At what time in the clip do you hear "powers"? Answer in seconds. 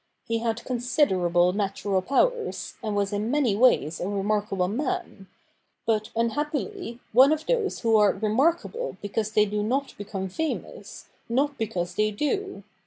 2.01-2.73